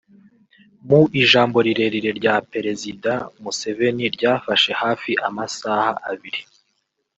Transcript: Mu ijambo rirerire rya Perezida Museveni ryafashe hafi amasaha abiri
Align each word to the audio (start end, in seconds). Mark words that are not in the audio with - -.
Mu 0.87 1.01
ijambo 1.21 1.57
rirerire 1.65 2.09
rya 2.19 2.35
Perezida 2.51 3.11
Museveni 3.41 4.05
ryafashe 4.15 4.71
hafi 4.81 5.11
amasaha 5.27 5.91
abiri 6.11 6.41